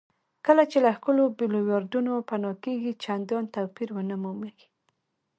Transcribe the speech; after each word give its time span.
کله 0.45 0.63
چې 0.71 0.77
له 0.85 0.91
ښکلو 0.97 1.23
بولیوارډونو 1.37 2.13
پناه 2.29 2.55
کېږئ 2.63 2.93
چندان 3.03 3.43
توپیر 3.55 3.89
ونه 3.93 4.15
مومئ. 4.23 4.53